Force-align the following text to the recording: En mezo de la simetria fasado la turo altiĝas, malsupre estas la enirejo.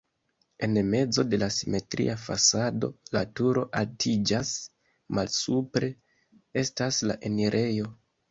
En 0.67 0.77
mezo 0.91 1.23
de 1.33 1.37
la 1.41 1.49
simetria 1.55 2.15
fasado 2.21 2.89
la 3.17 3.21
turo 3.41 3.65
altiĝas, 3.83 4.55
malsupre 5.19 5.91
estas 6.65 7.01
la 7.13 7.19
enirejo. 7.31 7.93